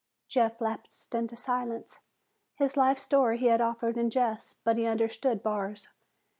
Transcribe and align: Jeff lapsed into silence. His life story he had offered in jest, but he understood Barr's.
Jeff 0.27 0.59
lapsed 0.61 1.13
into 1.13 1.35
silence. 1.35 1.99
His 2.55 2.75
life 2.75 2.97
story 2.97 3.37
he 3.37 3.45
had 3.45 3.61
offered 3.61 3.99
in 3.99 4.09
jest, 4.09 4.57
but 4.63 4.75
he 4.79 4.87
understood 4.87 5.43
Barr's. 5.43 5.89